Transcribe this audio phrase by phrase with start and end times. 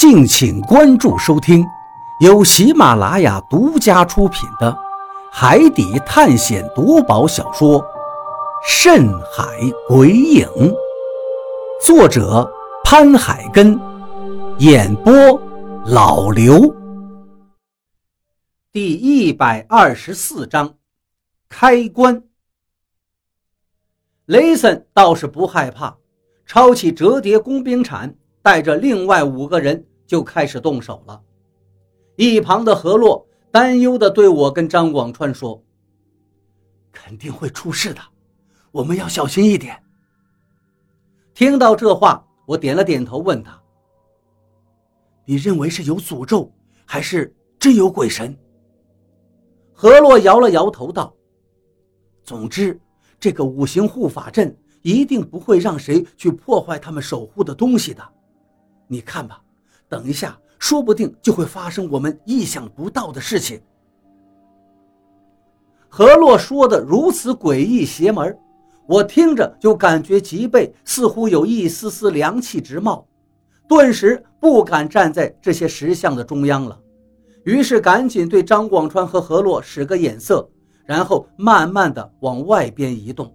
[0.00, 1.62] 敬请关注收听，
[2.20, 4.72] 由喜马拉雅独家出品的
[5.30, 7.78] 《海底探险夺宝小说》
[8.66, 9.44] 《深海
[9.86, 10.46] 鬼影》，
[11.84, 12.50] 作者
[12.82, 13.78] 潘海根，
[14.56, 15.12] 演播
[15.84, 16.74] 老刘。
[18.72, 20.76] 第一百二十四章，
[21.46, 22.22] 开关。
[24.24, 25.98] 雷森倒是不害怕，
[26.46, 29.84] 抄起折叠工兵铲，带着另外五个人。
[30.10, 31.22] 就开始动手了。
[32.16, 35.62] 一旁的何洛担忧地对我跟张广川说
[36.90, 38.00] ：“肯定会出事的，
[38.72, 39.80] 我们要小心一点。”
[41.32, 43.56] 听到这话，我点了点头，问他
[45.24, 46.52] ：“你认为是有诅咒，
[46.84, 48.36] 还是真有鬼神？”
[49.72, 51.14] 何洛摇了摇头道
[52.24, 52.80] ：“总之，
[53.20, 58.02] 这个五行护法阵一定不会让谁去破坏他们守护的东西的。
[58.88, 59.40] 你看吧。”
[59.90, 63.60] 等一下，说不定就会发生我们意想不到的事情。
[65.88, 68.38] 何洛说的如此诡异邪门，
[68.86, 73.04] 我听着就感觉脊背似乎有一丝丝凉气直冒，
[73.68, 76.78] 顿时不敢站在这些石像的中央了。
[77.42, 80.48] 于是赶紧对张广川和何洛使个眼色，
[80.84, 83.34] 然后慢慢的往外边移动。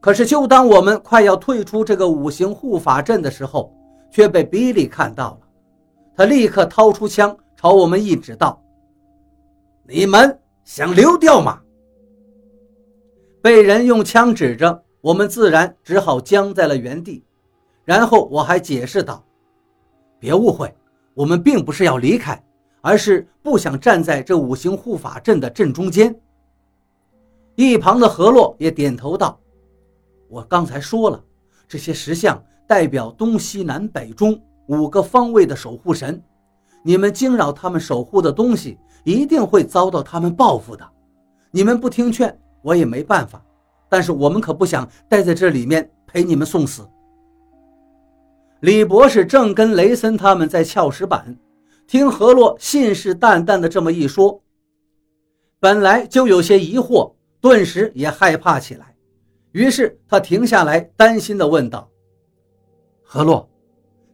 [0.00, 3.72] 可是，就当我们快要退出这个五行护法阵的时候，
[4.12, 5.40] 却被比利看到了，
[6.14, 8.62] 他立刻掏出枪朝我们一指道
[9.88, 11.58] ：“你们想溜掉吗？”
[13.40, 17.24] 被人用枪指着，我们自然只好僵在了原地。
[17.84, 19.24] 然后我还解释道
[20.20, 20.72] ：“别误会，
[21.14, 22.40] 我们并不是要离开，
[22.82, 26.14] 而是不想站在这五行护法阵的正中间。”
[27.56, 29.40] 一旁的何洛也点头道
[30.28, 31.24] ：“我刚才说了，
[31.66, 32.40] 这些石像。”
[32.72, 36.18] 代表东西南北中五个方位的守护神，
[36.82, 40.88] 你们惊扰他们守护的东西，一定会遭到他们报复的。
[41.50, 43.44] 你们不听劝，我也没办法。
[43.90, 46.88] 但是我们可不想待在这里面陪你们送死。
[48.60, 51.36] 李博士正跟雷森他们在撬石板，
[51.86, 54.42] 听何洛信誓旦旦的这么一说，
[55.60, 58.96] 本来就有些疑惑，顿时也害怕起来。
[59.50, 61.86] 于是他停下来，担心的问道。
[63.14, 63.46] 何洛，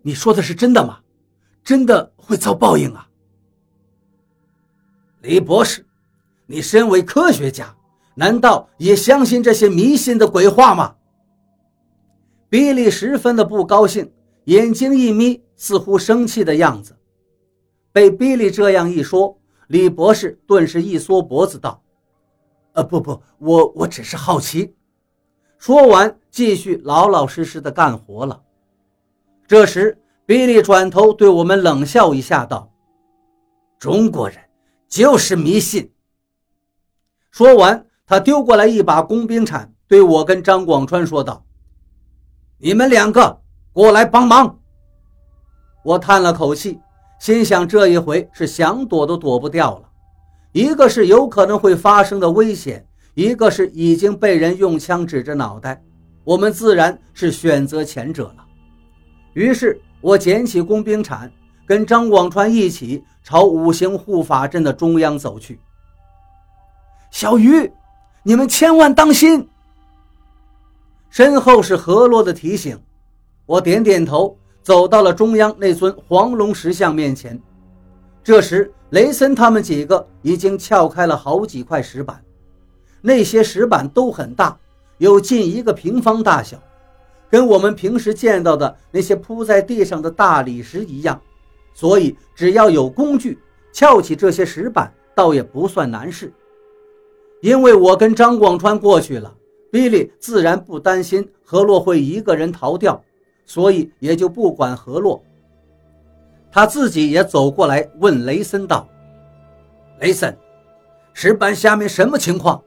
[0.02, 0.98] 你说的是真的吗？
[1.62, 3.08] 真的会遭报应啊？
[5.22, 5.86] 李博士，
[6.46, 7.72] 你身为科学家，
[8.16, 10.96] 难道也相信这些迷信的鬼话吗？
[12.48, 14.12] 比利十分的不高兴，
[14.46, 16.96] 眼睛一眯，似乎生气的样子。
[17.92, 19.38] 被比利这样一说，
[19.68, 21.80] 李博士顿时一缩脖子道
[22.74, 24.74] ：“呃，不不，我我只是好奇。”
[25.56, 28.42] 说完，继续老老实实的干活了。
[29.48, 32.70] 这时，比利转头对我们冷笑一下，道
[33.80, 34.38] ：“中国人
[34.86, 35.90] 就是迷信。”
[37.32, 41.46] 说完，他丢过来一把工兵铲，对我跟张广川说道
[42.60, 43.40] ：“你们两个
[43.72, 44.58] 过来帮忙。”
[45.82, 46.78] 我叹了口气，
[47.18, 49.88] 心想这一回是想躲都躲不掉了。
[50.52, 55.82] 一个是有可能会发生的危险，一个是已经被人用枪指着脑袋，
[56.22, 58.44] 我们自然是选择前者了。
[59.34, 61.30] 于是我捡起工兵铲，
[61.66, 65.60] 跟张广川一起朝五行护法阵的中央走去。
[67.10, 67.70] 小鱼，
[68.22, 69.48] 你们千万当心！
[71.10, 72.78] 身后是何洛的提醒。
[73.46, 77.40] 我点点头，走到了中央那尊黄龙石像面前。
[78.22, 82.22] 这时，雷森他们几个已经撬开了好几块石板，
[83.00, 84.58] 那些石板都很大，
[84.98, 86.58] 有近一个平方大小。
[87.30, 91.20] 跟我们平时见到的那些铺在地上的大理石一样，
[91.74, 93.38] 所以只要有工具，
[93.72, 96.32] 撬起这些石板倒也不算难事。
[97.40, 99.32] 因为我跟张广川过去了，
[99.70, 103.00] 比利自然不担心何洛会一个人逃掉，
[103.44, 105.22] 所以也就不管何洛。
[106.50, 108.88] 他自己也走过来问雷森道
[110.00, 110.34] ：“雷森，
[111.12, 112.60] 石板下面什么情况？”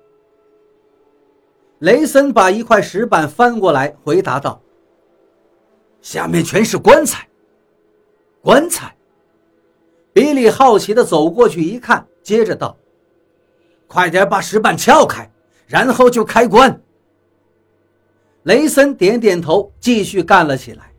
[1.81, 4.61] 雷森把一块石板翻过来，回答道
[5.99, 7.27] ：“下面全是棺材。”
[8.39, 8.95] 棺材。
[10.13, 12.77] 比利好奇地走过去一看，接着道
[13.87, 15.27] ：“快点把石板撬开，
[15.65, 16.79] 然后就开棺。”
[18.43, 20.93] 雷森点点头，继续干了起来。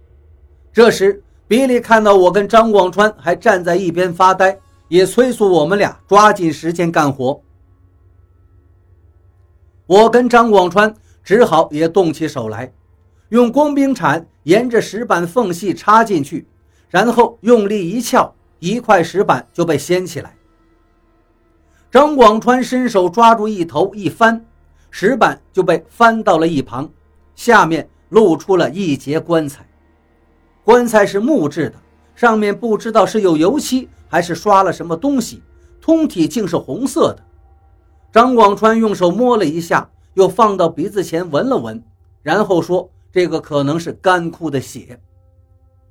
[0.72, 4.58] 这时，比利看到我跟张广川还站在一边发呆，
[4.88, 7.40] 也催促我们俩抓紧时间干活。
[9.86, 10.94] 我跟张广川
[11.24, 12.72] 只好也动起手来，
[13.30, 16.46] 用工兵铲沿着石板缝隙插进去，
[16.88, 20.36] 然后用力一撬，一块石板就被掀起来。
[21.90, 24.44] 张广川伸手抓住一头，一翻，
[24.90, 26.88] 石板就被翻到了一旁，
[27.34, 29.66] 下面露出了一截棺材。
[30.64, 31.74] 棺材是木质的，
[32.14, 35.42] 上面不知道是有油漆还是刷了什么东西，
[35.80, 37.24] 通体竟是红色的。
[38.12, 41.82] 张广川用手摸了一下，又放到鼻子前闻了闻，
[42.22, 45.00] 然后说：“这个可能是干枯的血。”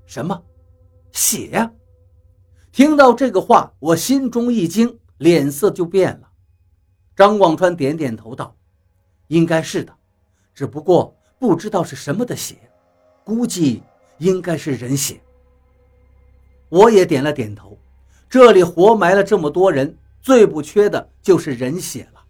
[0.06, 0.42] 什么？
[1.12, 1.72] 血呀！
[2.72, 4.98] 听到这个话，我心中一惊。
[5.18, 6.28] 脸色就变了，
[7.16, 8.56] 张广川点点头道
[9.30, 9.94] ：“应该是的，
[10.52, 12.56] 只不过不知道是什么的血，
[13.24, 13.84] 估计
[14.18, 15.22] 应该是人血。”
[16.70, 17.78] 我也点了点头。
[18.28, 22.22] 这里活埋了这么多人，最不缺的就是人血了。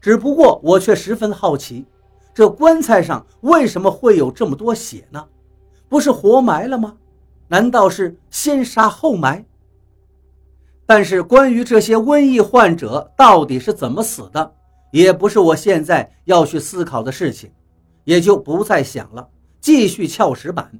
[0.00, 1.86] 只不过我却十分好奇，
[2.34, 5.26] 这棺材上为什么会有这么多血呢？
[5.88, 6.96] 不是活埋了吗？
[7.48, 9.44] 难道是先杀后埋？
[10.86, 14.54] 但是关于这些瘟疫患者到底是怎么死的，
[14.92, 17.50] 也不是我现在要去思考的事情，
[18.04, 19.28] 也就不再想了。
[19.60, 20.78] 继续撬石板，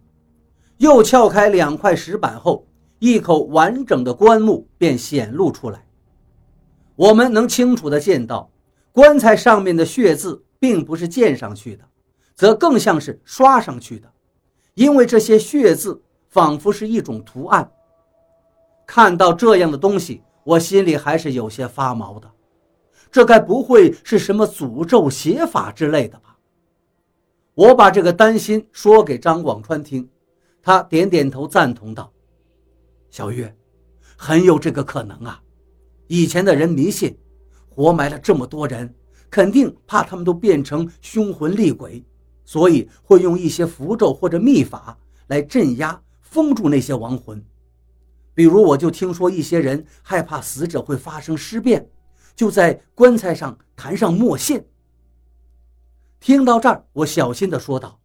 [0.77, 2.67] 又撬开两块石板后，
[2.99, 5.87] 一口完整的棺木便显露出来。
[6.97, 8.51] 我们能清楚地见到，
[8.93, 11.85] 棺材上面的血字并不是溅上去的，
[12.35, 14.13] 则更像是刷上去的，
[14.75, 17.71] 因为这些血字仿佛是一种图案。
[18.87, 22.31] 看到这样的东西，我心里还是有些发毛的。
[23.11, 26.37] 这该不会是什么诅咒邪法之类的吧？
[27.55, 30.09] 我把这个担心说给张广川听，
[30.61, 32.13] 他点点头赞同道
[33.11, 33.57] ：“小月，
[34.17, 35.41] 很有这个可能啊。
[36.07, 37.19] 以前的人迷信，
[37.69, 38.95] 活埋了这么多人，
[39.31, 42.05] 肯定怕他们都变成凶魂厉鬼，
[42.45, 44.99] 所以会用一些符咒或者秘法
[45.29, 47.45] 来镇压、封住那些亡魂。”
[48.35, 51.89] 比如，我就听说一些人害怕死者会发生尸变，
[52.35, 54.67] 就在棺材上弹上墨线。
[56.19, 58.01] 听到这儿，我小心地说道：“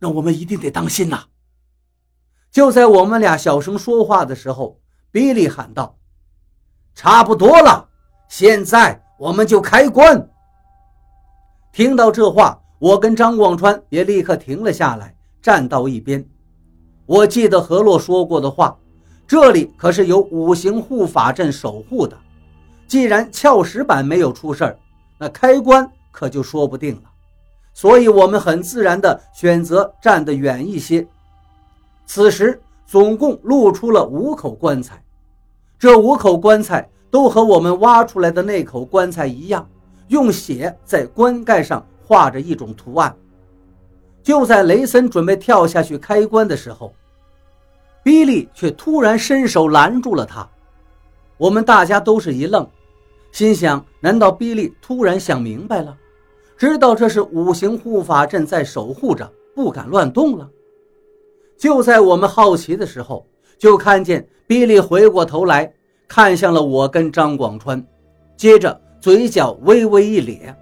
[0.00, 1.26] 那我们一定得当心呐！”
[2.50, 4.80] 就在我们俩小声说话的时候，
[5.10, 5.98] 比利喊道
[6.98, 7.86] ：“差不多了，
[8.28, 10.28] 现在我们就开棺。”
[11.72, 16.28] 听到这话，我跟张广川也立刻停了下来，站到一边。
[17.06, 18.76] 我记得何洛说过的话。
[19.28, 22.18] 这里可是有五行护法阵守护的，
[22.88, 24.78] 既然撬石板没有出事儿，
[25.18, 27.02] 那开棺可就说不定了。
[27.74, 31.06] 所以，我们很自然地选择站得远一些。
[32.06, 35.00] 此时，总共露出了五口棺材，
[35.78, 39.68] 这五口棺材都和我们挖出来的那口棺材一样，
[40.08, 43.14] 用血在棺盖上画着一种图案。
[44.22, 46.92] 就在雷森准备跳下去开棺的时候。
[48.02, 50.48] 比利却突然伸手拦住了他，
[51.36, 52.66] 我们大家都是一愣，
[53.32, 55.94] 心想：难道比利突然想明白了，
[56.56, 60.48] 知道这是五行护法阵在守护着，不敢乱动了？
[61.58, 63.26] 就在我们好奇的时候，
[63.58, 65.70] 就看见比利回过头来
[66.06, 67.84] 看向了我跟张广川，
[68.36, 70.54] 接着嘴角微微一咧。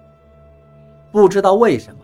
[1.13, 1.99] 不知道为什么，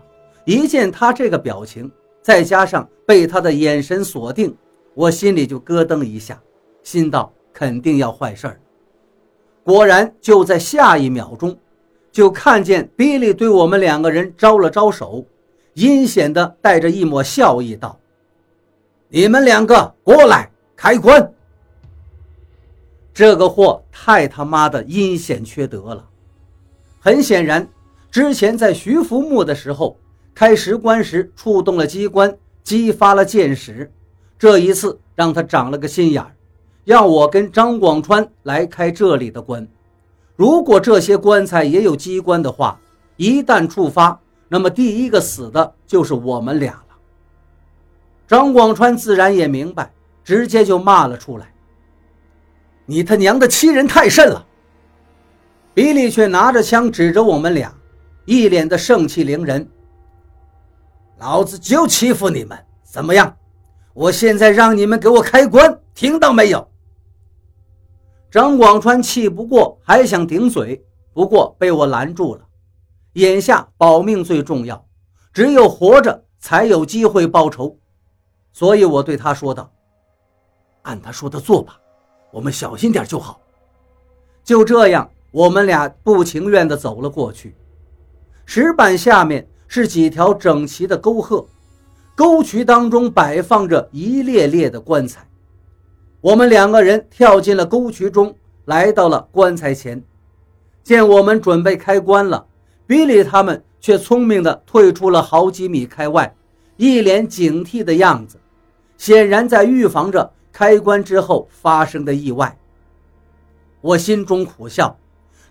[0.45, 1.91] 一见他这个表情，
[2.21, 4.55] 再加上被他的眼神锁定。
[4.93, 6.39] 我心里就咯噔一下，
[6.83, 8.59] 心道肯定要坏事儿。
[9.63, 11.57] 果然，就在下一秒钟，
[12.11, 15.25] 就看见比利对我们两个人招了招手，
[15.73, 17.97] 阴险的带着一抹笑意道
[19.09, 21.33] ：“你们两个过来开棺。”
[23.13, 26.03] 这个货太他妈的阴险缺德了。
[26.99, 27.67] 很显然，
[28.09, 29.97] 之前在徐福墓的时候
[30.33, 33.91] 开石棺时触动了机关，激发了箭矢。
[34.39, 36.35] 这一次让他长了个心眼儿，
[36.85, 39.67] 要我跟张广川来开这里的棺。
[40.35, 42.79] 如果这些棺材也有机关的话，
[43.17, 46.95] 一旦触发，那么第一个死的就是我们俩了。
[48.27, 51.53] 张广川自然也明白，直接就骂了出来
[52.85, 54.45] ：“你他娘的欺人太甚了！”
[55.73, 57.73] 比利却拿着枪指着我们俩，
[58.25, 59.67] 一脸的盛气凌人
[61.17, 63.35] ：“老子就欺负你们，怎么样？”
[63.93, 66.67] 我现在让你们给我开棺，听到没有？
[68.31, 72.41] 张广川气不过，还想顶嘴，不过被我拦住了。
[73.13, 74.83] 眼下保命最重要，
[75.31, 77.77] 只有活着才有机会报仇，
[78.51, 79.71] 所以我对他说道
[80.83, 81.77] ：“按他说的做吧，
[82.31, 83.41] 我们小心点就好。”
[84.43, 87.55] 就这样，我们俩不情愿地走了过去。
[88.45, 91.47] 石板下面是几条整齐的沟壑。
[92.15, 95.27] 沟渠当中摆放着一列列的棺材。
[96.21, 98.35] 我们两个人跳进了沟渠中，
[98.65, 100.03] 来到了棺材前。
[100.83, 102.45] 见我们准备开棺了，
[102.85, 106.35] 比利他们却聪明地退出了好几米开外，
[106.77, 108.37] 一脸警惕的样子，
[108.97, 112.55] 显然在预防着开棺之后发生的意外。
[113.81, 114.95] 我心中苦笑，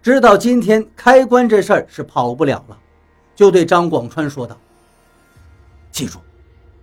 [0.00, 2.78] 知道今天开棺这事儿是跑不了了，
[3.34, 4.56] 就对张广川说道
[5.90, 6.20] ：“记住，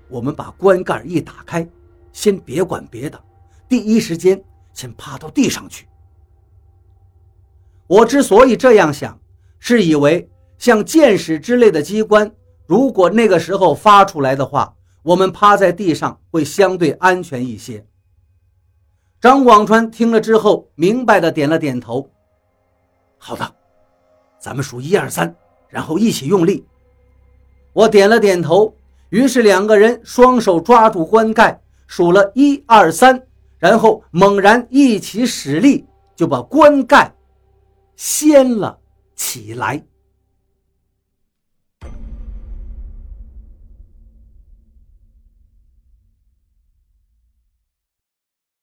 [0.09, 1.67] 我们把棺盖一打开，
[2.11, 3.19] 先别管别的，
[3.67, 5.87] 第一时间先趴到地上去。”
[7.87, 9.17] 我之所以这样想，
[9.59, 12.31] 是以为像箭矢之类的机关，
[12.67, 17.83] 如果那个时候发出来的话，我们趴在地上会相对安全一些。
[19.21, 22.09] 张广川听了之后，明白的点了点头。
[23.17, 23.55] 好的，
[24.39, 25.35] 咱们数一二三，
[25.67, 26.65] 然后一起用力。
[27.73, 28.73] 我点了点头，
[29.09, 33.21] 于是两个人双手抓住棺盖，数了一二三，
[33.57, 35.85] 然后猛然一起使力，
[36.15, 37.13] 就把棺盖。
[37.97, 38.79] 掀了
[39.17, 39.83] 起来。